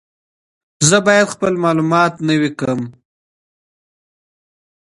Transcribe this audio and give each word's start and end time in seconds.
زه 0.89 0.97
باید 1.05 1.31
خپل 1.33 1.53
معلومات 1.63 2.13
نوي 2.29 2.51
کړم. 2.59 2.81